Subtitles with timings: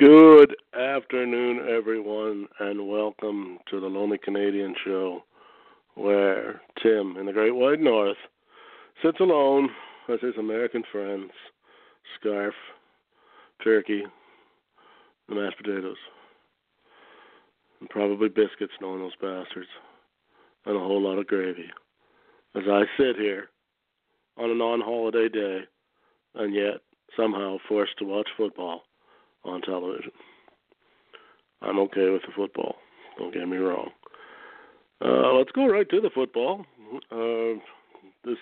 [0.00, 5.24] Good afternoon, everyone, and welcome to the Lonely Canadian Show,
[5.94, 8.16] where Tim in the Great White North
[9.04, 9.68] sits alone
[10.08, 11.30] with his American friends,
[12.18, 12.54] scarf,
[13.62, 14.02] turkey,
[15.28, 15.98] and mashed potatoes,
[17.80, 19.68] and probably biscuits, knowing those bastards,
[20.64, 21.70] and a whole lot of gravy,
[22.54, 23.50] as I sit here
[24.38, 25.58] on a non-holiday day,
[26.36, 26.80] and yet
[27.18, 28.84] somehow forced to watch football
[29.44, 30.12] on television.
[31.62, 32.76] I'm okay with the football.
[33.18, 33.90] Don't get me wrong.
[35.04, 36.64] Uh, let's go right to the football.
[37.10, 37.60] Uh,
[38.24, 38.38] this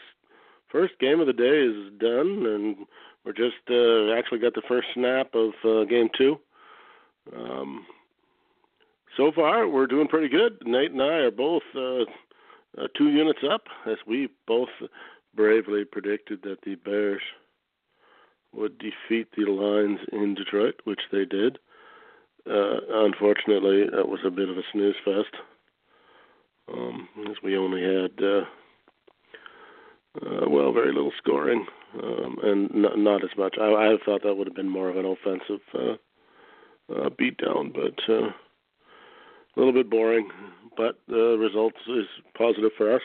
[0.71, 2.77] first game of the day is done, and
[3.25, 6.39] we're just uh, actually got the first snap of uh, game two.
[7.37, 7.87] Um,
[9.17, 10.59] so far, we're doing pretty good.
[10.65, 12.03] Nate and I are both uh,
[12.81, 14.69] uh, two units up, as we both
[15.35, 17.23] bravely predicted that the Bears
[18.59, 21.59] would defeat the Lions in Detroit, which they did.
[22.49, 25.35] Uh, unfortunately, that was a bit of a snooze fest,
[26.73, 28.45] um, as we only had, uh,
[30.23, 31.67] uh, well, very little scoring,
[32.03, 33.57] um, and not, not as much.
[33.61, 35.97] I, I thought that would have been more of an offensive uh,
[36.95, 40.31] uh, beatdown, but uh, a little bit boring.
[40.77, 42.07] But the results is
[42.37, 43.03] positive for us,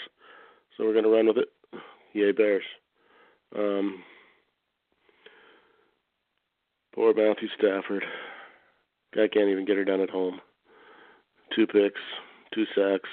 [0.78, 1.50] so we're going to run with it.
[2.14, 2.64] Yay, Bears!
[3.58, 4.04] Um,
[6.94, 8.04] Poor Matthew Stafford.
[9.16, 10.40] Guy can't even get her done at home.
[11.56, 12.02] Two picks,
[12.54, 13.10] two sacks.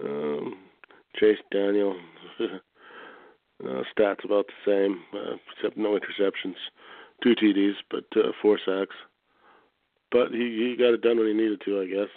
[0.00, 0.56] Um,
[1.16, 1.96] Chase Daniel,
[2.40, 6.56] uh, stats about the same, uh, except no interceptions.
[7.22, 8.96] Two TDs, but uh, four sacks.
[10.10, 12.10] But he he got it done when he needed to, I guess.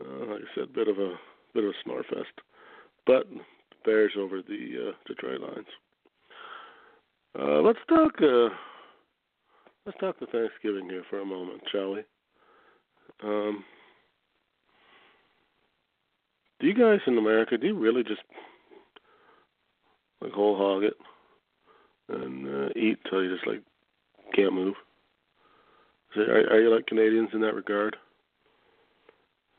[0.00, 1.14] Uh, like I said, bit of a
[1.54, 2.32] bit of a snore fest.
[3.06, 3.26] But
[3.84, 5.66] Bears over the uh, Detroit Lions.
[7.38, 8.12] Uh, let's talk.
[8.20, 8.48] Uh,
[9.86, 12.00] let's talk to Thanksgiving here for a moment, shall we?
[13.22, 13.64] Um,
[16.60, 18.20] do you guys in America do you really just
[20.20, 20.94] like whole hog it
[22.08, 23.62] and uh, eat till you just like
[24.34, 24.74] can't move?
[26.16, 27.96] It, are, are you like Canadians in that regard?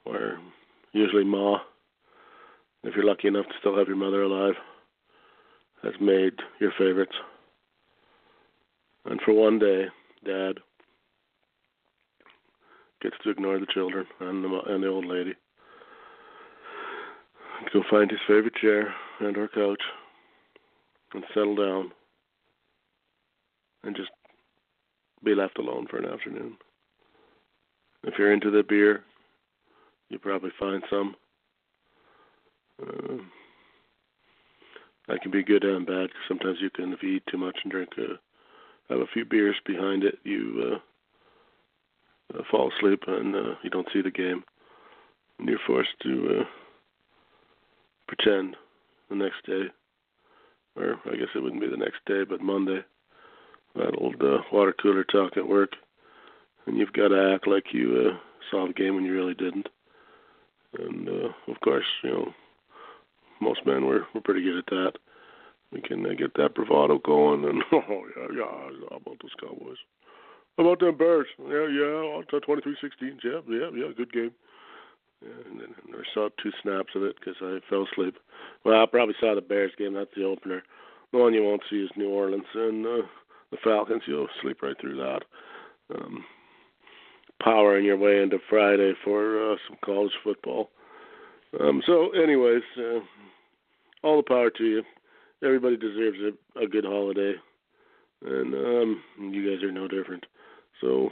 [0.03, 0.39] Where
[0.93, 1.59] usually Ma,
[2.83, 4.55] if you're lucky enough to still have your mother alive,
[5.83, 7.15] has made your favorites.
[9.05, 9.85] And for one day,
[10.25, 10.59] Dad
[13.01, 15.33] gets to ignore the children and the and the old lady.
[17.73, 19.81] Go find his favorite chair and or couch
[21.13, 21.91] and settle down
[23.83, 24.09] and just
[25.23, 26.57] be left alone for an afternoon.
[28.03, 29.03] If you're into the beer,
[30.09, 31.15] you probably find some.
[32.81, 33.17] Uh,
[35.07, 36.09] that can be good and bad.
[36.27, 38.19] Sometimes you can, if you eat too much and drink a
[38.91, 40.79] have a few beers behind it, you
[42.33, 44.43] uh, uh, fall asleep and uh, you don't see the game,
[45.39, 46.43] and you're forced to uh,
[48.07, 48.55] pretend
[49.09, 49.63] the next day,
[50.75, 52.79] or I guess it wouldn't be the next day, but Monday,
[53.75, 55.71] that old uh, water cooler talk at work,
[56.65, 58.17] and you've got to act like you uh,
[58.49, 59.67] saw the game when you really didn't.
[60.77, 62.33] And uh, of course, you know,
[63.41, 64.93] most men were were pretty good at that
[65.71, 67.45] we can uh, get that bravado going.
[67.45, 69.77] And oh yeah, yeah, how about those Cowboys?
[70.57, 71.27] How about them Bears?
[71.39, 72.75] Yeah, yeah, 23-16.
[73.23, 74.31] Yeah, yeah, yeah, good game.
[75.21, 78.15] Yeah, and then I saw two snaps of it because I fell asleep.
[78.65, 79.93] Well, I probably saw the Bears game.
[79.93, 80.63] That's the opener.
[81.11, 83.07] The one you won't see is New Orleans and uh,
[83.51, 84.03] the Falcons.
[84.07, 85.21] You'll sleep right through that.
[85.95, 86.23] Um,
[87.43, 90.69] powering your way into Friday for uh, some college football.
[91.59, 92.99] Um, so, anyways, uh,
[94.03, 94.83] all the power to you
[95.43, 97.33] everybody deserves a, a good holiday,
[98.25, 100.25] and um, you guys are no different.
[100.81, 101.09] So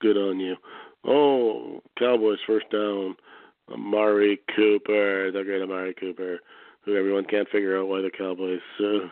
[0.00, 0.56] good on you.
[1.04, 3.16] Oh, Cowboys first down.
[3.72, 6.40] Amari Cooper, the great Amari Cooper,
[6.84, 9.08] who everyone can't figure out why the Cowboys uh,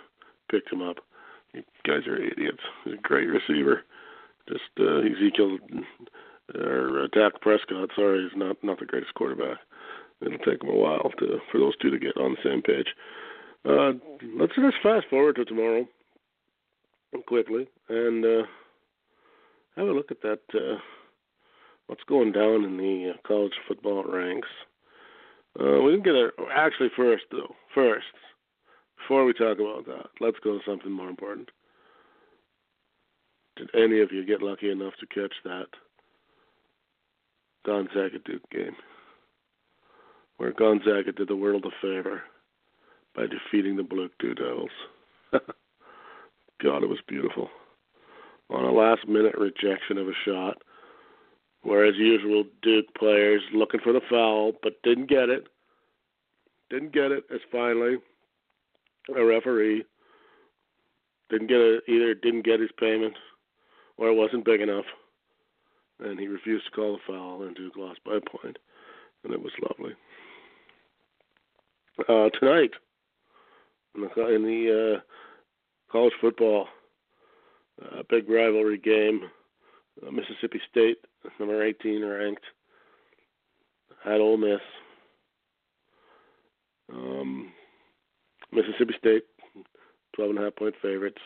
[0.50, 0.96] picked him up.
[1.54, 2.62] You guys are idiots.
[2.84, 3.82] He's a great receiver.
[4.48, 5.58] Just uh, Ezekiel
[6.54, 7.90] or uh, Dak Prescott.
[7.94, 9.58] Sorry, he's not not the greatest quarterback.
[10.20, 12.88] It'll take him a while to for those two to get on the same page.
[13.64, 13.92] Uh,
[14.38, 15.86] let's just fast forward to tomorrow
[17.26, 18.42] quickly and uh,
[19.76, 20.40] have a look at that.
[20.54, 20.78] Uh,
[21.86, 24.48] what's going down in the uh, college football ranks?
[25.58, 27.54] Uh, we didn't get a actually first though.
[27.74, 28.06] First,
[28.98, 31.50] before we talk about that, let's go to something more important.
[33.56, 35.66] Did any of you get lucky enough to catch that
[37.66, 38.76] Gonzaga Duke game?
[40.36, 42.22] Where Gonzaga did the world a favor
[43.14, 44.70] by defeating the Blue Blue Devils.
[46.62, 47.48] God, it was beautiful.
[48.50, 50.62] On a last minute rejection of a shot,
[51.62, 55.48] where as usual Duke players looking for the foul but didn't get it.
[56.70, 57.98] Didn't get it as finally
[59.16, 59.84] a referee
[61.30, 63.14] didn't get it either didn't get his payment
[63.96, 64.84] or it wasn't big enough
[66.00, 68.58] and he refused to call the foul and Duke lost by a point
[69.24, 69.94] and it was lovely.
[72.08, 72.70] Uh, tonight
[74.02, 75.00] in the, in the uh,
[75.90, 76.66] college football
[77.82, 79.22] uh, big rivalry game,
[80.06, 80.98] uh, Mississippi State
[81.38, 82.44] number 18 ranked
[84.04, 84.60] at Ole Miss.
[86.92, 87.52] Um,
[88.52, 89.24] Mississippi State,
[90.16, 91.20] 12 and a half point favorites,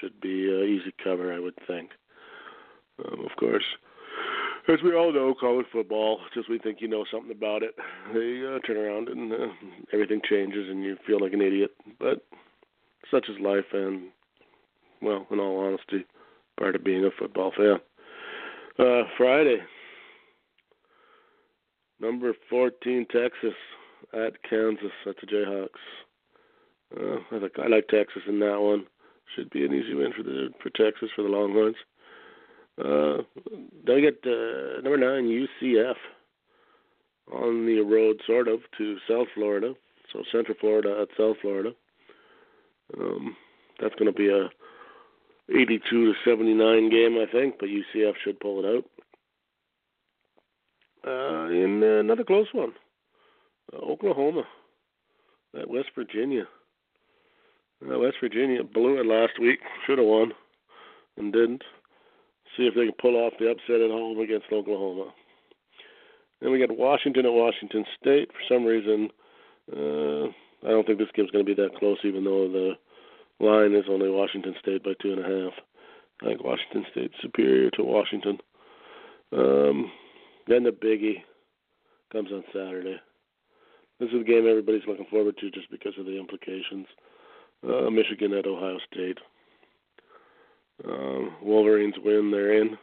[0.00, 1.90] should be uh, easy cover, I would think.
[3.04, 3.64] Um, of course,
[4.68, 7.74] as we all know, college football, just we think you know something about it,
[8.12, 9.52] they uh, turn around and uh,
[9.92, 11.70] everything changes and you feel like an idiot.
[11.98, 12.24] But
[13.10, 14.08] such is life, and
[15.02, 16.06] well, in all honesty,
[16.58, 17.78] part of being a football fan.
[18.78, 19.58] Uh, Friday,
[22.00, 23.54] number 14 Texas
[24.12, 25.68] at Kansas at the Jayhawks.
[26.96, 28.86] Uh, I like I like Texas in that one.
[29.34, 31.76] Should be an easy win for the for Texas for the Longhorns.
[32.78, 33.22] Uh,
[33.86, 35.94] then we get uh, number nine UCF
[37.32, 39.74] on the road, sort of, to South Florida.
[40.12, 41.70] So Central Florida at South Florida.
[42.98, 43.36] Um,
[43.80, 44.48] that's going to be a
[45.50, 48.84] 82 to 79 game, I think, but UCF should pull it out.
[51.06, 52.72] Uh, in uh, another close one,
[53.72, 54.44] uh, Oklahoma
[55.58, 56.44] at West Virginia.
[57.84, 59.58] Uh, West Virginia blew it last week.
[59.86, 60.32] Should have won,
[61.18, 61.62] and didn't.
[62.56, 65.12] See if they can pull off the upset at home against Oklahoma.
[66.40, 68.30] Then we got Washington at Washington State.
[68.30, 69.08] For some reason,
[69.72, 70.28] uh,
[70.66, 72.72] I don't think this game's going to be that close, even though the
[73.44, 75.52] line is only Washington State by two and a half.
[76.22, 78.38] I think Washington State's superior to Washington.
[79.32, 79.90] Um,
[80.46, 81.22] then the biggie
[82.12, 83.00] comes on Saturday.
[83.98, 86.86] This is a game everybody's looking forward to just because of the implications.
[87.66, 89.18] Uh, Michigan at Ohio State.
[90.86, 92.76] Um, Wolverines win, they're in.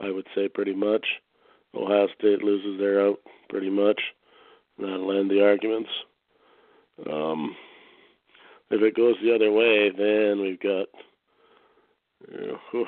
[0.00, 1.06] I would say pretty much.
[1.74, 3.18] Ohio State loses, they're out
[3.48, 4.00] pretty much.
[4.78, 5.90] That'll end the arguments.
[7.10, 7.56] Um,
[8.70, 10.86] if it goes the other way, then we've got,
[12.30, 12.86] you know,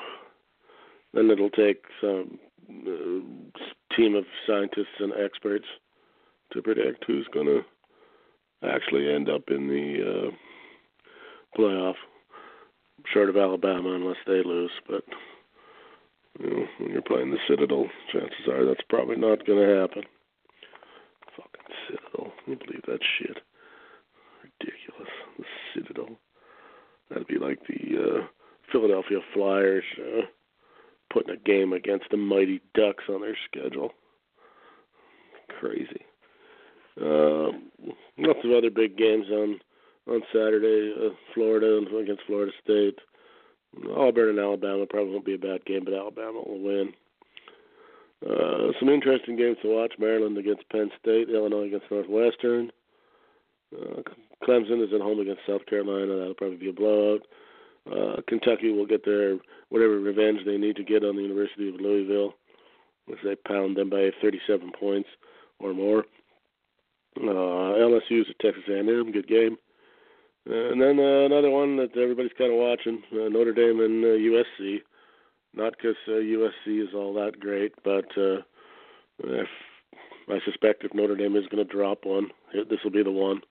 [1.13, 2.39] then it'll take some
[2.69, 5.65] uh, team of scientists and experts
[6.53, 7.61] to predict who's going to
[8.63, 11.95] actually end up in the uh, playoff,
[13.13, 14.71] short of Alabama, unless they lose.
[14.87, 15.03] But
[16.39, 20.03] you know, when you're playing the Citadel, chances are that's probably not going to happen.
[21.35, 23.37] Fucking Citadel, can you believe that shit?
[24.43, 25.09] Ridiculous.
[25.37, 26.17] The Citadel.
[27.09, 28.27] That'd be like the uh,
[28.71, 30.21] Philadelphia Flyers uh,
[31.11, 33.91] putting a game against the Mighty Ducks on their schedule.
[35.59, 36.05] Crazy.
[36.99, 37.51] Uh,
[38.17, 39.59] lots of other big games on
[40.11, 40.93] on Saturday.
[40.93, 42.99] Uh, Florida against Florida State.
[43.95, 46.93] Auburn and Alabama probably won't be a bad game, but Alabama will win.
[48.25, 52.71] Uh, some interesting games to watch: Maryland against Penn State, Illinois against Northwestern.
[53.73, 54.01] Uh,
[54.43, 56.17] Clemson is at home against South Carolina.
[56.17, 57.21] That'll probably be a blowout.
[57.89, 59.37] Uh, Kentucky will get their
[59.69, 62.33] whatever revenge they need to get on the University of Louisville,
[63.09, 65.09] as they pound them by 37 points
[65.59, 66.05] or more.
[67.17, 69.57] Uh, is at Texas A&M, good game.
[70.49, 74.03] Uh, and then uh, another one that everybody's kind of watching, uh, Notre Dame and
[74.03, 74.81] uh, USC.
[75.53, 78.37] Not because uh, USC is all that great, but uh,
[79.19, 79.47] if
[80.29, 83.41] I suspect if Notre Dame is going to drop one, this will be the one.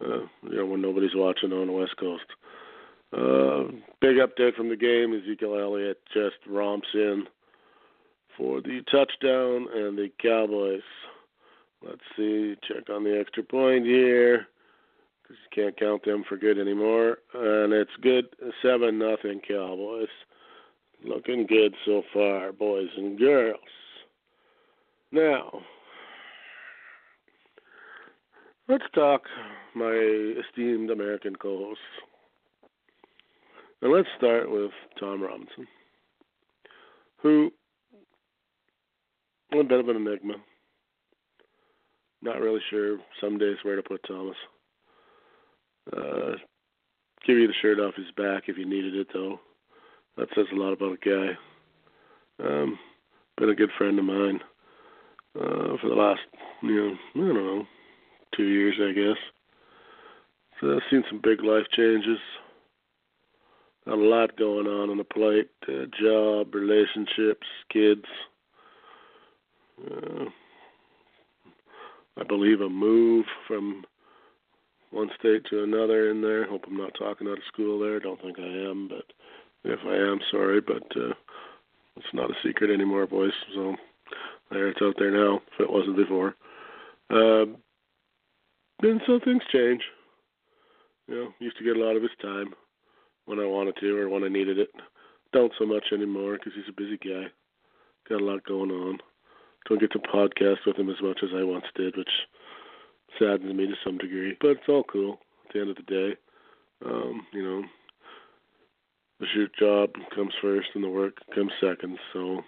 [0.00, 2.24] Uh, you know, when nobody's watching on the West Coast.
[3.12, 7.24] Uh, big update from the game: Ezekiel Elliott just romps in
[8.36, 10.82] for the touchdown, and the Cowboys.
[11.82, 14.46] Let's see, check on the extra point here.
[15.54, 18.26] Can't count them for good anymore, and it's good
[18.62, 20.08] seven nothing Cowboys.
[21.04, 23.60] Looking good so far, boys and girls.
[25.12, 25.60] Now,
[28.68, 29.22] let's talk
[29.74, 31.82] my esteemed American co-hosts.
[33.80, 35.66] And let's start with Tom Robinson,
[37.22, 37.50] who
[39.52, 40.34] a bit of an enigma.
[42.20, 44.36] Not really sure some days where to put Thomas.
[45.96, 46.32] Uh,
[47.26, 49.40] give you the shirt off his back if you needed it, though.
[50.16, 51.38] That says a lot about a guy.
[52.44, 52.78] Um,
[53.36, 54.40] been a good friend of mine
[55.36, 56.20] uh, for the last,
[56.62, 57.66] you know, I don't know,
[58.36, 59.18] two years, I guess.
[60.60, 62.18] So I've seen some big life changes.
[63.86, 68.04] Got a lot going on on the plate: uh, job, relationships, kids.
[69.86, 70.24] Uh,
[72.18, 73.84] I believe a move from
[74.90, 76.48] one state to another in there.
[76.48, 78.00] Hope I'm not talking out of school there.
[78.00, 79.04] Don't think I am, but
[79.64, 80.60] if I am, sorry.
[80.60, 81.14] But uh,
[81.96, 83.32] it's not a secret anymore, boys.
[83.54, 83.76] So
[84.50, 85.40] there, it's out there now.
[85.54, 86.34] If it wasn't before.
[87.10, 87.46] Uh,
[88.82, 89.82] and so things change.
[91.06, 92.54] You know, used to get a lot of his time
[93.24, 94.70] when I wanted to or when I needed it.
[95.32, 97.26] Don't so much anymore because he's a busy guy.
[98.08, 98.98] Got a lot going on.
[99.68, 102.08] Don't get to podcast with him as much as I once did, which
[103.18, 104.36] saddens me to some degree.
[104.40, 106.16] But it's all cool at the end of the day.
[106.84, 107.62] Um, you know,
[109.20, 111.98] the shoot job comes first and the work comes second.
[112.12, 112.40] So,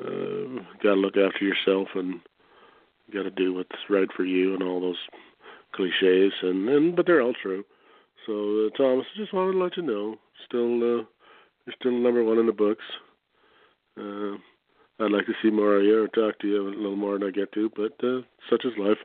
[0.00, 2.20] uh, got to look after yourself and
[3.12, 4.96] got to do what's right for you and all those
[5.74, 6.32] cliches.
[6.42, 7.64] And, and but they're all true.
[8.26, 11.04] So, uh, Thomas, just wanted to let you know, still, uh,
[11.64, 12.84] you're still number one in the books.
[13.98, 14.36] Uh,
[15.02, 17.28] I'd like to see more of you or talk to you a little more than
[17.28, 18.20] I get to, but uh,
[18.50, 18.98] such is life,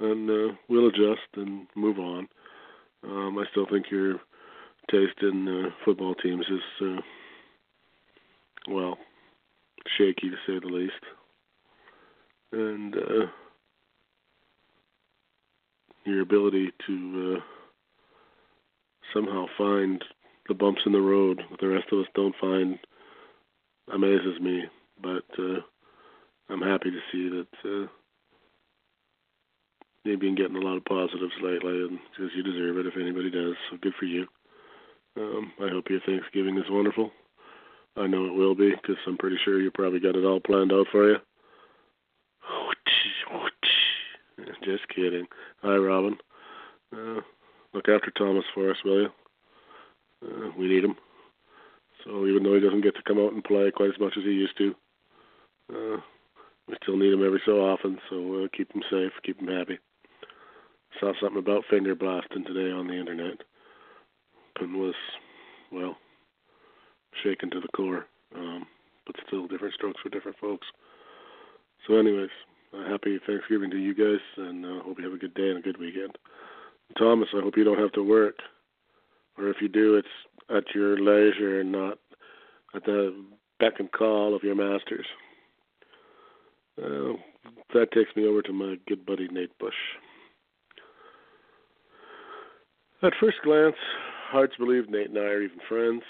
[0.00, 2.28] and uh, we'll adjust and move on.
[3.04, 4.14] Um, I still think your
[4.90, 7.00] taste in uh, football teams is, uh,
[8.68, 8.98] well,
[9.96, 10.92] shaky to say the least,
[12.52, 13.26] and uh,
[16.04, 17.40] your ability to uh,
[19.14, 20.04] somehow find
[20.48, 22.78] the bumps in the road that the rest of us don't find
[23.92, 24.64] amazes me
[25.02, 25.60] but uh,
[26.48, 27.86] I'm happy to see that uh,
[30.04, 33.30] you've been getting a lot of positives lately, and because you deserve it if anybody
[33.30, 33.54] does.
[33.70, 34.26] So good for you.
[35.16, 37.10] Um, I hope your Thanksgiving is wonderful.
[37.96, 40.72] I know it will be because I'm pretty sure you probably got it all planned
[40.72, 41.16] out for you.
[44.64, 45.26] Just kidding.
[45.62, 46.16] Hi, Robin.
[46.94, 47.20] Uh,
[47.72, 49.08] look after Thomas for us, will you?
[50.22, 50.96] Uh, we need him.
[52.04, 54.24] So even though he doesn't get to come out and play quite as much as
[54.24, 54.74] he used to,
[55.72, 56.00] uh,
[56.68, 59.78] we still need him every so often, so uh, keep him safe, keep him happy.
[60.98, 63.38] Saw something about finger blasting today on the internet,
[64.60, 64.94] and was,
[65.72, 65.96] well,
[67.22, 68.06] shaken to the core.
[68.34, 68.66] Um,
[69.06, 70.66] but still, different strokes for different folks.
[71.86, 72.30] So, anyways,
[72.74, 75.58] uh, happy Thanksgiving to you guys, and uh, hope you have a good day and
[75.58, 76.16] a good weekend.
[76.98, 78.36] Thomas, I hope you don't have to work,
[79.38, 80.08] or if you do, it's
[80.54, 81.98] at your leisure and not
[82.74, 83.24] at the
[83.58, 85.06] beck and call of your masters.
[86.82, 87.14] Uh,
[87.74, 89.74] that takes me over to my good buddy Nate Bush.
[93.02, 93.76] At first glance,
[94.30, 96.02] hard to believe Nate and I are even friends.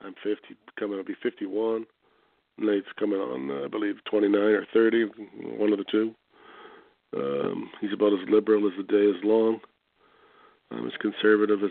[0.00, 1.86] I'm 50, coming to be 51.
[2.58, 5.04] Nate's coming on, uh, I believe, 29 or 30,
[5.56, 6.12] one of the two.
[7.16, 9.60] Um, he's about as liberal as the day is long.
[10.72, 11.70] I'm as conservative as,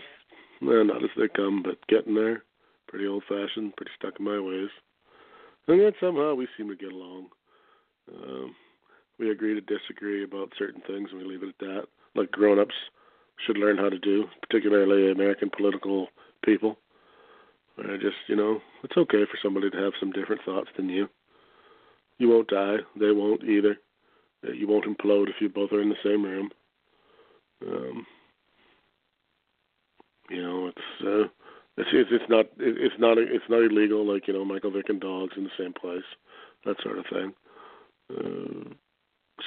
[0.62, 2.44] well, not as they come, but getting there.
[2.88, 4.70] Pretty old fashioned, pretty stuck in my ways.
[5.68, 7.26] And yet somehow we seem to get along.
[8.10, 8.56] Um,
[9.18, 11.82] we agree to disagree about certain things, and we leave it at that.
[12.14, 12.74] Like grown-ups
[13.46, 16.08] should learn how to do, particularly American political
[16.44, 16.78] people.
[17.78, 21.08] I just, you know, it's okay for somebody to have some different thoughts than you.
[22.18, 23.76] You won't die; they won't either.
[24.46, 26.50] Uh, you won't implode if you both are in the same room.
[27.66, 28.06] Um,
[30.30, 31.28] you know, it's uh,
[31.76, 35.34] it's it's, not it's not it's not illegal like you know Michael Vick and dogs
[35.36, 36.04] in the same place,
[36.64, 37.32] that sort of thing.
[38.10, 38.74] Uh,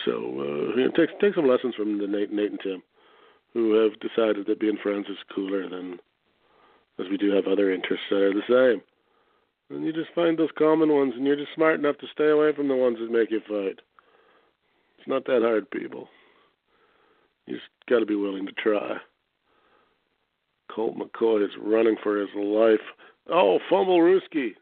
[0.05, 2.83] so uh, you know, take take some lessons from the Nate, Nate and Tim,
[3.55, 5.97] who have decided that being friends is cooler than,
[6.99, 8.81] as we do have other interests that are the same.
[9.69, 12.53] And you just find those common ones, and you're just smart enough to stay away
[12.53, 13.79] from the ones that make you fight.
[14.99, 16.09] It's not that hard, people.
[17.47, 18.97] You just got to be willing to try.
[20.69, 22.85] Colt McCoy is running for his life.
[23.31, 24.55] Oh, fumble Ruski.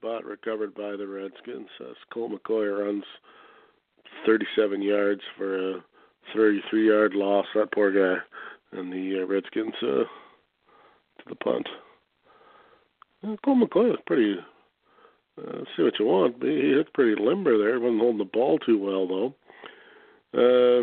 [0.00, 1.68] But recovered by the Redskins.
[1.80, 3.04] As Colt McCoy runs
[4.24, 5.84] 37 yards for a
[6.34, 7.46] 33 yard loss.
[7.54, 8.22] That poor guy,
[8.72, 11.68] and the uh, Redskins uh, to the punt.
[13.22, 14.36] Uh, Colt McCoy was pretty.
[15.38, 16.42] Uh, see what you want.
[16.42, 17.78] He looked pretty limber there.
[17.78, 19.34] wasn't holding the ball too well though.
[20.34, 20.82] Uh,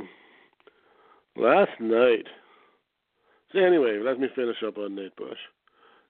[1.39, 2.25] last night.
[3.51, 5.37] So anyway, let me finish up on Nate Bush.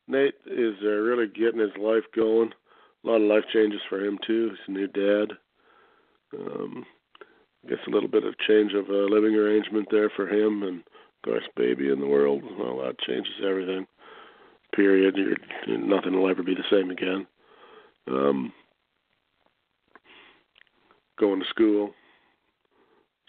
[0.07, 2.51] Nate is uh, really getting his life going.
[3.03, 4.49] A lot of life changes for him too.
[4.51, 5.37] He's a new dad.
[6.37, 6.85] Um,
[7.69, 11.21] guess a little bit of change of uh, living arrangement there for him, and of
[11.23, 12.43] course, baby in the world.
[12.57, 13.87] Well, that changes everything.
[14.75, 15.15] Period.
[15.17, 17.25] You're, you nothing will ever be the same again.
[18.07, 18.53] Um,
[21.19, 21.91] going to school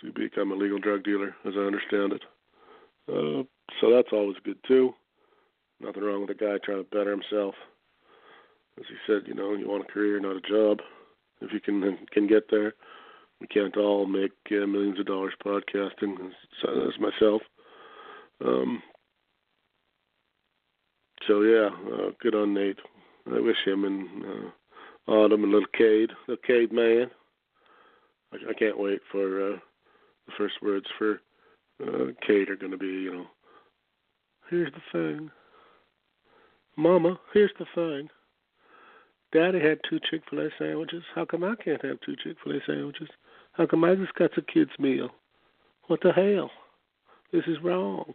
[0.01, 2.23] to become a legal drug dealer, as I understand it.
[3.09, 3.45] Uh,
[3.81, 4.93] so that's always good too.
[5.81, 7.55] Nothing wrong with a guy trying to better himself.
[8.79, 10.81] As he said, you know, you want a career, not a job.
[11.41, 12.75] If you can can get there,
[13.41, 16.33] we can't all make uh, millions of dollars podcasting as,
[16.69, 17.43] as myself.
[18.45, 18.83] Um,
[21.27, 22.79] so yeah, uh, good on Nate.
[23.31, 27.11] I wish him and uh, Autumn and little Cade, little Cade man.
[28.33, 29.57] I, I can't wait for uh,
[30.27, 31.21] the first words for
[31.83, 33.27] uh, Cade are going to be, you know,
[34.51, 35.31] here's the thing,
[36.77, 37.19] Mama.
[37.35, 38.09] Here's the thing.
[39.33, 41.03] Daddy had two Chick Fil A sandwiches.
[41.15, 43.09] How come I can't have two Chick Fil A sandwiches?
[43.57, 45.11] How come I just got a kid's meal?
[45.87, 46.51] What the hell?
[47.33, 48.13] This is wrong.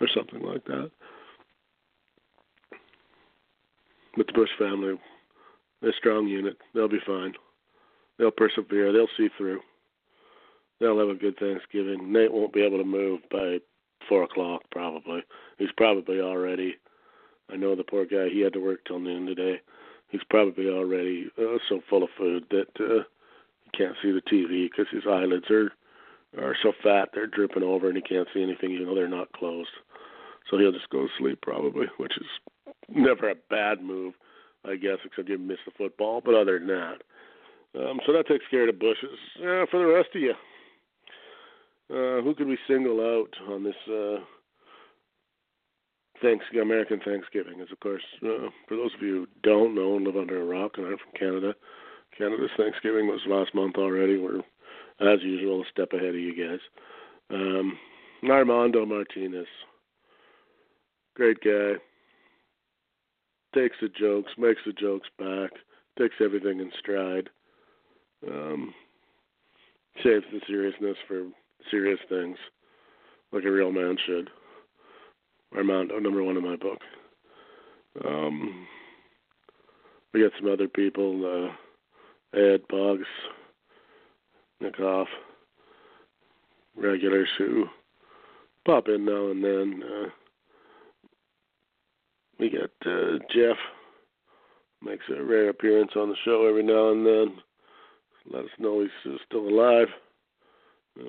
[0.00, 0.90] Or something like that.
[4.16, 4.94] But the Bush family,
[5.80, 6.56] they're a strong unit.
[6.74, 7.32] They'll be fine.
[8.18, 8.92] They'll persevere.
[8.92, 9.60] They'll see through.
[10.80, 12.12] They'll have a good Thanksgiving.
[12.12, 13.58] Nate won't be able to move by
[14.08, 15.22] four o'clock probably.
[15.58, 16.76] He's probably already.
[17.50, 18.28] I know the poor guy.
[18.28, 19.60] He had to work till noon today.
[20.08, 23.04] He's probably already uh, so full of food that uh,
[23.76, 25.72] can't see the TV because his eyelids are
[26.38, 29.32] are so fat they're dripping over and he can't see anything even though they're not
[29.32, 29.68] closed.
[30.50, 34.14] So he'll just go to sleep probably, which is never a bad move,
[34.64, 36.22] I guess, except you miss the football.
[36.24, 37.02] But other than that,
[37.74, 39.18] um, so that takes care of the bushes.
[39.38, 40.34] Uh, for the rest of you,
[41.90, 44.20] uh, who could we single out on this uh,
[46.22, 47.60] Thanksgiving, American Thanksgiving?
[47.60, 50.44] Is of course, uh, for those of you who don't know and live under a
[50.44, 51.54] rock, and I'm from Canada.
[52.16, 54.18] Canada's Thanksgiving was last month already.
[54.18, 54.38] We're,
[55.00, 56.60] as usual, a step ahead of you guys.
[57.30, 57.78] Um,
[58.28, 59.46] Armando Martinez,
[61.14, 61.74] great guy.
[63.54, 65.50] Takes the jokes, makes the jokes back,
[65.98, 67.28] takes everything in stride.
[68.26, 68.72] Um,
[70.02, 71.26] saves the seriousness for
[71.70, 72.36] serious things,
[73.32, 74.30] like a real man should.
[75.54, 76.78] Armando, number one in my book.
[78.06, 78.66] Um,
[80.14, 81.52] we got some other people, uh,
[82.34, 83.06] Ed Boggs,
[84.62, 85.06] Nikoff,
[86.76, 87.66] regulars who
[88.64, 89.82] pop in now and then.
[89.82, 90.08] Uh,
[92.38, 93.56] we got uh, Jeff
[94.84, 97.36] makes a rare appearance on the show every now and then.
[98.32, 99.88] Let us know he's uh, still alive.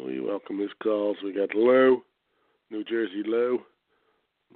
[0.06, 1.18] We welcome his calls.
[1.24, 2.04] We got Lou,
[2.72, 3.60] New Jersey Lou,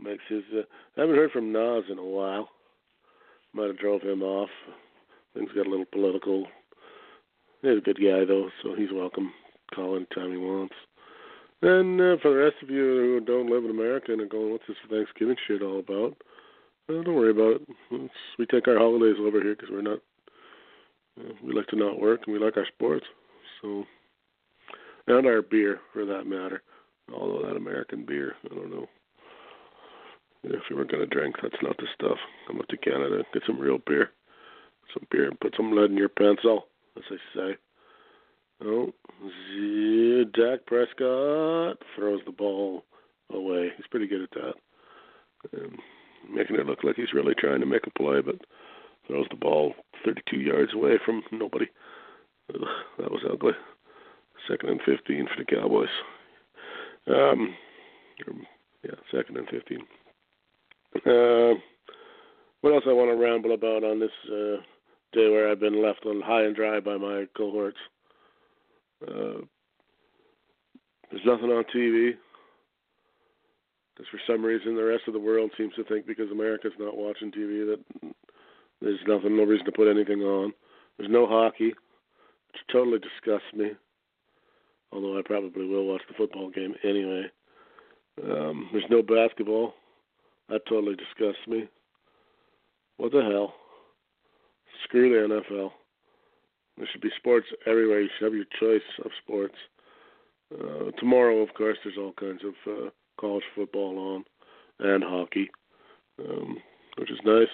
[0.02, 0.44] makes his.
[0.54, 0.62] Uh,
[0.98, 2.50] I haven't heard from Nas in a while.
[3.54, 4.50] Might have drove him off.
[5.38, 6.48] Things got a little political.
[7.62, 9.32] He's a good guy though, so he's welcome.
[9.74, 10.74] Call anytime he wants.
[11.62, 14.52] And uh, for the rest of you who don't live in America and are going,
[14.52, 16.18] what's this Thanksgiving shit all about?
[16.90, 17.68] Uh, don't worry about it.
[17.92, 20.00] It's, we take our holidays over here because we're not.
[21.20, 23.06] Uh, we like to not work and we like our sports.
[23.62, 23.84] So
[25.08, 26.62] and our beer for that matter.
[27.14, 28.88] Although that American beer, I don't know.
[30.44, 32.18] If you were gonna drink, that's not the stuff.
[32.48, 34.12] Come up to Canada, get some real beer,
[34.94, 37.58] some beer, and put some lead in your pencil, as they say.
[38.64, 38.92] Oh,
[40.34, 42.84] Dak Prescott throws the ball
[43.32, 43.70] away.
[43.76, 44.54] He's pretty good at that,
[45.54, 45.78] and
[46.30, 48.36] making it look like he's really trying to make a play, but
[49.08, 49.74] throws the ball
[50.06, 51.68] 32 yards away from nobody.
[52.54, 52.68] Ugh,
[53.00, 53.54] that was ugly.
[54.50, 55.90] Second and 15 for the Cowboys.
[57.08, 57.56] Um,
[58.84, 59.80] yeah, second and 15.
[60.96, 61.60] Uh,
[62.62, 64.62] what else I want to ramble about on this uh,
[65.14, 67.78] day where I've been left on high and dry by my cohorts?
[69.02, 69.42] Uh,
[71.12, 72.12] there's nothing on TV.
[73.96, 76.98] Because for some reason the rest of the world seems to think because America's not
[76.98, 78.14] watching TV that
[78.82, 80.54] there's nothing, no reason to put anything on.
[80.98, 83.72] There's no hockey, which totally disgusts me
[84.92, 87.26] although I probably will watch the football game anyway.
[88.24, 89.74] Um, there's no basketball.
[90.50, 91.68] That totally disgusts me.
[92.98, 93.54] What the hell?
[94.84, 95.72] Screw the NFL.
[96.78, 98.02] There should be sports everywhere.
[98.02, 99.56] You should have your choice of sports.
[100.54, 104.24] Uh, tomorrow, of course, there's all kinds of uh, college football on
[104.80, 105.50] and hockey,
[106.20, 106.58] um,
[106.98, 107.48] which is nice.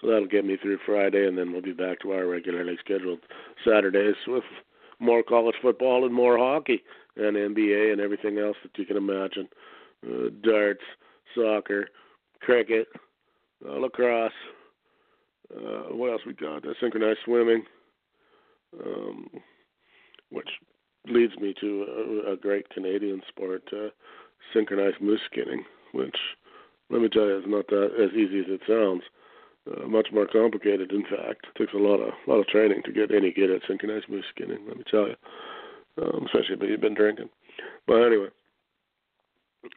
[0.00, 3.20] So that'll get me through Friday, and then we'll be back to our regularly scheduled
[3.64, 4.42] Saturdays with
[4.98, 6.82] more college football and more hockey
[7.16, 9.48] and NBA and everything else that you can imagine.
[10.04, 10.82] Uh, darts,
[11.36, 11.88] soccer,
[12.40, 12.88] cricket,
[13.64, 14.32] uh, lacrosse.
[15.54, 16.66] Uh, what else we got?
[16.66, 17.64] Uh, synchronized swimming,
[18.84, 19.28] um,
[20.30, 20.48] which
[21.06, 23.88] leads me to a, a great Canadian sport, uh,
[24.54, 26.16] synchronized moose skinning, which
[26.90, 29.02] let me tell you is not that as easy as it sounds.
[29.64, 31.46] Uh, much more complicated, in fact.
[31.46, 34.24] It takes a lot of lot of training to get any good at synchronized moose
[34.34, 34.58] skinning.
[34.66, 35.14] Let me tell you,
[36.02, 37.28] um, especially if you've been drinking.
[37.86, 38.28] But anyway,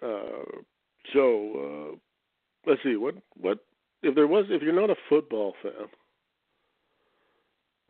[0.01, 0.59] uh,
[1.13, 3.59] so uh, let's see what what
[4.05, 5.89] if there was if you're not a football fan.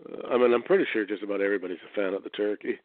[0.04, 2.80] Uh, I mean, I'm pretty sure just about everybody's a fan of the turkey,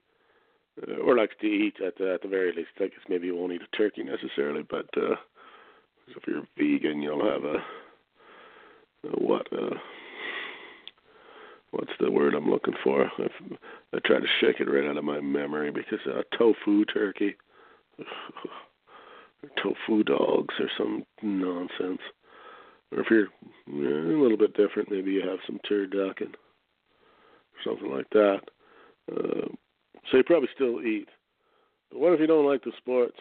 [0.82, 2.70] uh, or likes to eat at the, at the very least.
[2.78, 5.16] I guess maybe you won't eat a turkey necessarily, but uh,
[6.08, 7.62] if you're vegan, you'll have a uh,
[9.18, 9.76] what uh
[11.70, 13.04] what's the word I'm looking for?
[13.04, 13.58] I've,
[13.94, 17.36] I try to shake it right out of my memory because uh, tofu turkey,
[19.62, 22.00] tofu dogs, or some nonsense.
[22.92, 23.28] Or if you're
[23.68, 28.40] a little bit different, maybe you have some turducken or something like that.
[29.10, 29.48] Uh,
[30.10, 31.08] so you probably still eat.
[31.90, 33.16] But what if you don't like the sports?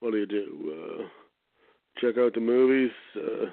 [0.00, 0.98] What do you do?
[1.00, 1.02] Uh,
[2.00, 2.92] check out the movies.
[3.16, 3.46] Uh,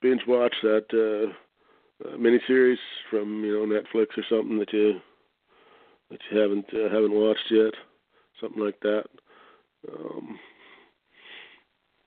[0.00, 2.78] binge watch that uh, uh, miniseries
[3.10, 5.00] from you know Netflix or something that you
[6.10, 7.74] that you haven't uh, haven't watched yet,
[8.40, 9.04] something like that.
[9.92, 10.38] Um,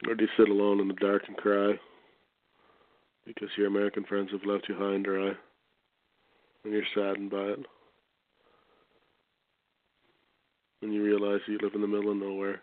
[0.07, 1.73] or do you sit alone in the dark and cry
[3.25, 5.31] because your American friends have left you high and dry,
[6.63, 7.59] and you're saddened by it,
[10.81, 12.61] and you realize you live in the middle of nowhere,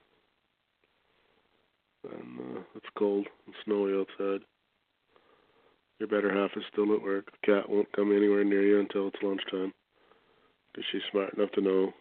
[2.12, 4.40] and uh, it's cold and snowy outside.
[5.98, 7.27] Your better half is still at work.
[7.33, 9.72] The cat won't come anywhere near you until it's lunchtime.
[10.72, 11.92] Because she's smart enough to know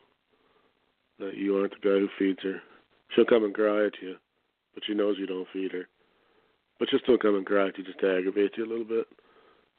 [1.19, 2.61] that you aren't the guy who feeds her.
[3.15, 4.17] She'll come and cry at you,
[4.77, 5.87] but she knows you don't feed her.
[6.77, 9.07] But she'll still come and at you just to aggravate you a little bit.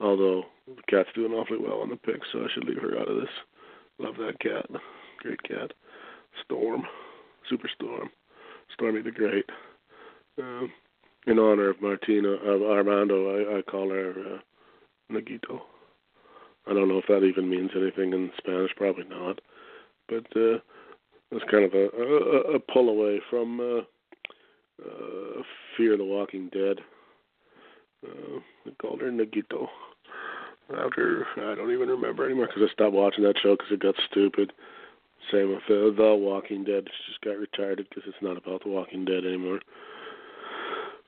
[0.01, 3.09] Although the cat's doing awfully well on the pick, so I should leave her out
[3.09, 3.31] of this.
[4.01, 4.67] Love that cat.
[5.19, 5.73] Great cat.
[6.45, 6.83] Storm.
[7.49, 8.09] Superstorm.
[8.75, 9.45] Stormy the Great.
[10.37, 10.73] Um,
[11.29, 15.61] in honor of Martina of Armando, I, I call her uh, Nagito.
[16.67, 18.73] I don't know if that even means anything in Spanish.
[18.77, 19.41] Probably not.
[20.09, 20.59] But uh,
[21.31, 23.83] it's kind of a, a, a pull away from uh,
[24.85, 25.43] uh,
[25.77, 26.79] Fear the Walking Dead.
[28.07, 29.67] Uh, I called her Nagito.
[30.71, 33.95] After I don't even remember anymore because I stopped watching that show because it got
[34.11, 34.53] stupid.
[35.33, 36.85] Same with uh, The Walking Dead.
[36.87, 39.61] It just got retarded because it's not about The Walking Dead anymore.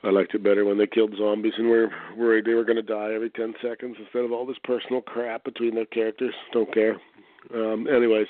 [0.02, 2.82] I liked it better when they killed zombies and were worried they were going to
[2.82, 6.34] die every 10 seconds instead of all this personal crap between their characters.
[6.54, 6.98] Don't care.
[7.54, 8.26] Um, anyways,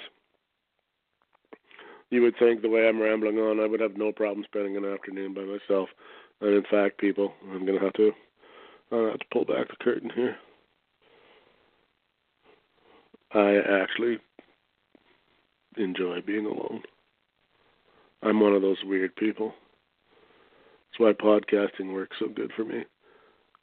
[2.10, 4.84] you would think the way I'm rambling on, I would have no problem spending an
[4.84, 5.88] afternoon by myself.
[6.40, 8.12] And in fact, people, I'm going to have to,
[8.92, 10.36] i have to pull back the curtain here.
[13.32, 14.18] I actually
[15.76, 16.82] enjoy being alone.
[18.22, 19.54] I'm one of those weird people.
[20.90, 22.84] That's why podcasting works so good for me.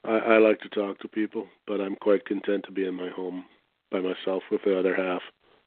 [0.06, 3.10] I, I like to talk to people, but I'm quite content to be in my
[3.10, 3.44] home
[3.92, 5.22] by myself with the other half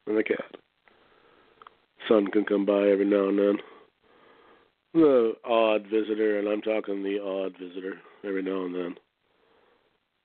[0.06, 0.56] and the cat.
[2.08, 3.58] Sun can come by every now and then.
[4.94, 8.94] The odd visitor, and I'm talking the odd visitor every now and then.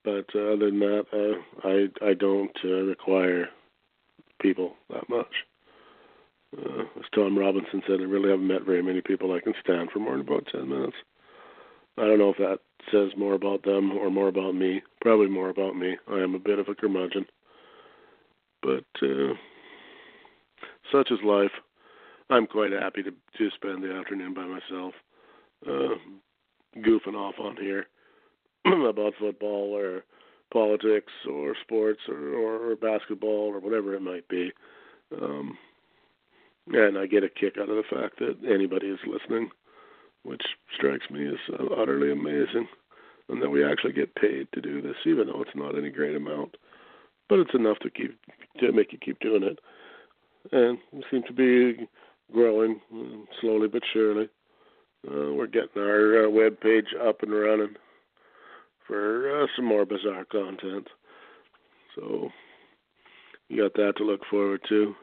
[0.04, 3.50] But uh, other than that, uh, I I don't uh, require
[4.42, 5.34] people that much.
[6.58, 9.90] Uh, as Tom Robinson said, I really haven't met very many people I can stand
[9.92, 10.96] for more than about ten minutes.
[11.98, 12.60] I don't know if that
[12.92, 14.82] says more about them or more about me.
[15.02, 15.98] Probably more about me.
[16.08, 17.26] I am a bit of a curmudgeon.
[18.62, 19.34] But uh,
[20.92, 21.52] such is life.
[22.30, 24.94] I'm quite happy to to spend the afternoon by myself,
[25.68, 25.96] uh,
[26.78, 27.88] goofing off on here
[28.66, 30.04] about football or
[30.52, 34.52] politics or sports or, or, basketball or whatever it might be.
[35.20, 35.58] Um,
[36.68, 39.50] and I get a kick out of the fact that anybody is listening
[40.26, 40.42] which
[40.76, 42.68] strikes me as uh, utterly amazing,
[43.30, 46.16] and that we actually get paid to do this, even though it's not any great
[46.16, 46.58] amount,
[47.30, 48.18] but it's enough to keep
[48.60, 49.60] to make you keep doing it,
[50.52, 51.88] and we seem to be
[52.34, 52.80] growing
[53.42, 54.30] slowly but surely.
[55.08, 57.76] Uh, we're getting our uh, web page up and running
[58.88, 60.88] for uh, some more bizarre content,
[61.96, 62.30] so
[63.50, 64.96] you got that to look forward to.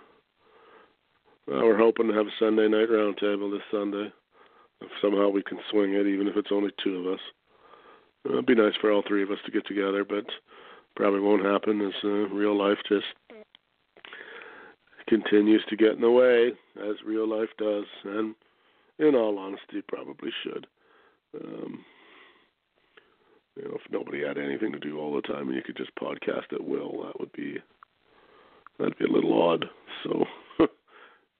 [1.48, 4.12] Uh, we're hoping to have a Sunday night roundtable this Sunday.
[4.80, 7.20] If somehow we can swing it, even if it's only two of us.
[8.28, 10.24] Uh, it'd be nice for all three of us to get together, but
[10.96, 13.06] probably won't happen as uh, real life just
[15.12, 16.52] continues to get in the way,
[16.88, 18.34] as real life does, and
[18.98, 20.66] in all honesty, probably should.
[21.38, 21.84] Um,
[23.54, 25.94] you know, if nobody had anything to do all the time and you could just
[25.96, 27.58] podcast at will, that would be
[28.78, 29.66] that'd be a little odd.
[30.02, 30.24] So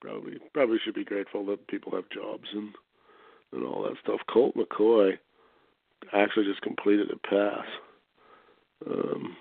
[0.01, 2.75] probably probably should be grateful that people have jobs and
[3.53, 4.19] and all that stuff.
[4.31, 5.17] Colt McCoy
[6.13, 7.65] actually just completed a pass.
[8.85, 9.35] Um,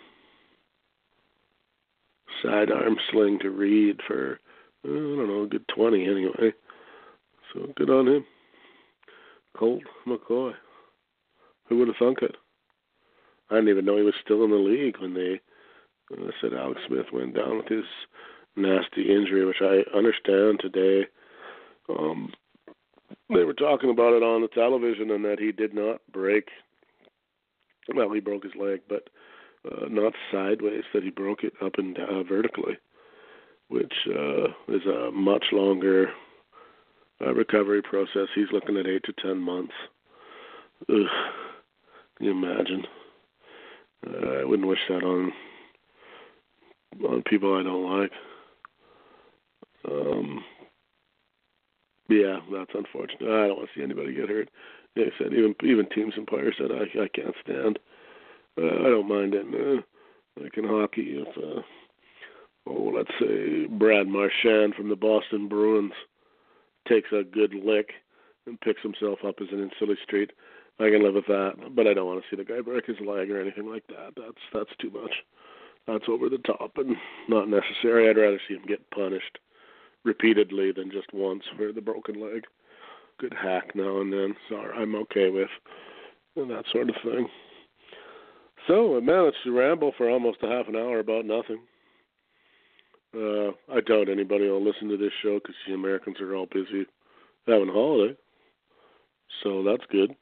[2.43, 4.39] sidearm sling to Reed for
[4.85, 6.53] I don't know, a good twenty anyway.
[7.53, 8.25] So good on him.
[9.57, 10.53] Colt McCoy.
[11.69, 12.37] Who would have thunk it?
[13.51, 15.41] I didn't even know he was still in the league when they
[16.13, 17.85] uh, said Alex Smith went down with his
[18.57, 21.07] nasty injury, which I understand today.
[21.89, 22.33] Um,
[23.29, 26.49] they were talking about it on the television and that he did not break.
[27.95, 29.09] Well, he broke his leg, but
[29.71, 30.85] uh, not sideways.
[30.93, 32.79] That he broke it up and down vertically,
[33.69, 36.09] which uh, is a much longer
[37.21, 38.29] uh, recovery process.
[38.35, 39.75] He's looking at eight to ten months.
[40.89, 41.07] Ugh,
[42.17, 42.85] can you imagine?
[44.07, 45.33] Uh, I wouldn't wish that on
[47.09, 48.13] on people I don't like.
[49.89, 50.45] Um,
[52.09, 53.23] yeah, that's unfortunate.
[53.23, 54.49] I don't want to see anybody get hurt.
[54.97, 57.79] Like I said, even even teams and players that I I can't stand.
[58.61, 59.47] Uh, I don't mind it.
[59.47, 59.83] Uh,
[60.41, 61.63] like in hockey, if uh,
[62.67, 65.93] oh, let's say Brad Marchand from the Boston Bruins
[66.89, 67.91] takes a good lick
[68.47, 70.33] and picks himself up as an in silly street,
[70.81, 73.01] I can live with that, but I don't want to see the guy break his
[73.01, 74.15] leg or anything like that.
[74.17, 75.13] That's that's too much.
[75.87, 76.97] That's over the top and
[77.29, 78.09] not necessary.
[78.09, 79.39] I'd rather see him get punished
[80.05, 82.45] repeatedly than just once for the broken leg.
[83.19, 84.35] Good hack now and then.
[84.49, 85.51] Sorry, I'm okay with
[86.37, 87.29] and that sort of thing.
[88.67, 91.61] So I managed to ramble for almost a half an hour about nothing.
[93.15, 96.87] Uh, I doubt anybody will listen to this show because the Americans are all busy
[97.47, 98.17] having a holiday.
[99.43, 100.15] So that's good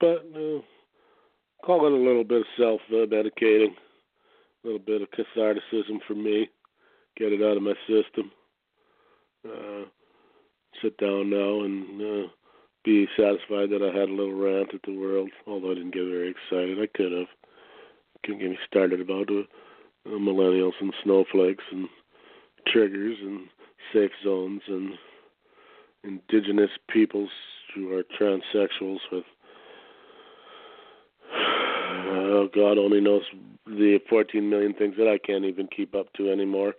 [0.00, 0.60] but uh,
[1.64, 6.48] call it a little bit of self medicating, a little bit of catharticism for me,
[7.16, 8.30] get it out of my system.
[9.46, 9.84] Uh,
[10.82, 12.28] sit down now and uh,
[12.88, 16.04] be satisfied that I had a little rant at the world, although I didn't get
[16.04, 16.80] very excited.
[16.80, 17.26] I could have.
[18.24, 19.42] Couldn't get me started about uh,
[20.06, 21.86] uh, millennials and snowflakes and
[22.66, 23.46] triggers and
[23.92, 24.94] safe zones and
[26.02, 27.28] indigenous peoples
[27.74, 29.24] who are transsexuals with
[32.10, 33.22] Oh, God only knows
[33.66, 36.72] the 14 million things that I can't even keep up to anymore.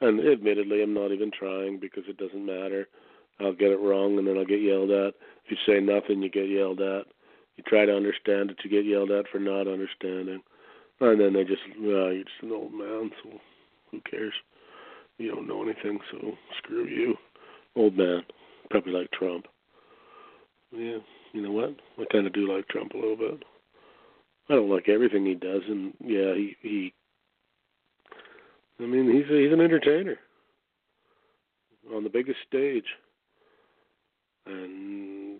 [0.00, 2.86] And admittedly, I'm not even trying because it doesn't matter.
[3.42, 5.14] I'll get it wrong and then I'll get yelled at.
[5.44, 7.06] If you say nothing, you get yelled at.
[7.56, 10.40] You try to understand it, you get yelled at for not understanding.
[11.00, 13.30] And then they just, well, you're just an old man, so
[13.90, 14.32] who cares?
[15.18, 17.16] You don't know anything, so screw you.
[17.76, 18.22] Old man.
[18.70, 19.46] Probably like Trump.
[20.70, 20.98] Yeah,
[21.32, 21.76] you know what?
[21.98, 23.42] I kind of do like Trump a little bit.
[24.48, 26.94] I don't like everything he does, and yeah, he he.
[28.80, 30.18] I mean, he's a, he's an entertainer
[31.94, 32.86] on the biggest stage,
[34.46, 35.38] and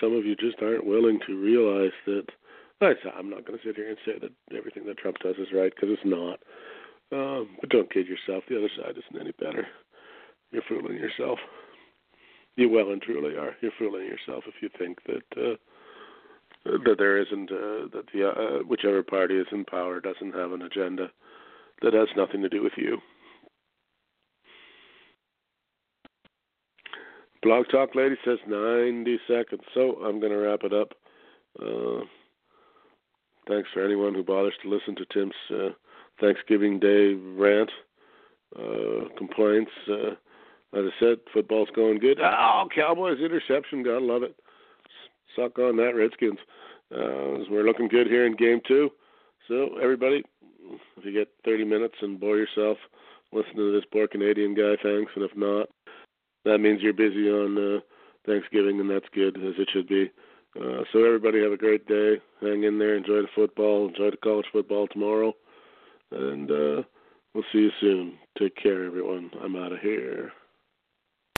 [0.00, 2.24] some of you just aren't willing to realize that.
[2.80, 5.72] I'm not going to sit here and say that everything that Trump does is right
[5.74, 6.38] because it's not.
[7.10, 8.44] Um, but don't kid yourself.
[8.48, 9.66] The other side isn't any better.
[10.52, 11.40] You're fooling yourself.
[12.56, 13.56] You well and truly are.
[13.60, 15.24] You're fooling yourself if you think that.
[15.36, 15.56] Uh,
[16.64, 20.62] that there isn't uh, that the uh, whichever party is in power doesn't have an
[20.62, 21.10] agenda
[21.82, 22.98] that has nothing to do with you.
[27.42, 30.92] Blog Talk Lady says 90 seconds, so I'm going to wrap it up.
[31.60, 32.04] Uh,
[33.48, 35.70] thanks for anyone who bothers to listen to Tim's uh,
[36.20, 37.70] Thanksgiving Day rant,
[38.58, 39.70] uh, complaints.
[39.88, 40.10] Uh,
[40.74, 42.18] as I said, football's going good.
[42.20, 44.36] Oh, Cowboys interception, gotta love it
[45.38, 46.38] suck on that, Redskins.
[46.94, 48.90] Uh, we're looking good here in game two.
[49.46, 50.22] So, everybody,
[50.96, 52.78] if you get 30 minutes and bore yourself,
[53.32, 55.12] listen to this poor Canadian guy, thanks.
[55.14, 55.68] And if not,
[56.44, 57.80] that means you're busy on uh,
[58.26, 60.10] Thanksgiving, and that's good, as it should be.
[60.58, 62.16] Uh, so, everybody, have a great day.
[62.40, 62.96] Hang in there.
[62.96, 63.88] Enjoy the football.
[63.88, 65.34] Enjoy the college football tomorrow.
[66.10, 66.82] And uh,
[67.34, 68.14] we'll see you soon.
[68.38, 69.30] Take care, everyone.
[69.42, 70.32] I'm out of here.